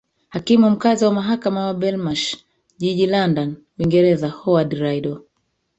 [0.29, 2.37] hakimu mkaazi wa mahakama wa belmash
[2.77, 5.17] jiji london uingereza howard riddle